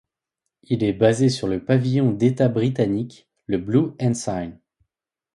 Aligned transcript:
Il 0.63 0.83
est 0.83 0.93
basé 0.93 1.29
sur 1.29 1.47
le 1.47 1.63
pavillon 1.63 2.09
d'État 2.11 2.49
britannique, 2.49 3.29
le 3.45 3.59
Blue 3.59 3.91
Ensign. 4.01 4.57